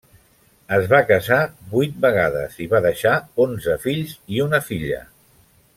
Es 0.77 0.87
va 0.93 1.01
casar 1.09 1.37
vuit 1.75 1.99
vegades 2.07 2.57
i 2.65 2.67
va 2.73 2.81
deixar 2.89 3.15
onze 3.47 3.77
fills 3.87 4.17
i 4.39 4.43
una 4.49 4.65
filla. 4.71 5.03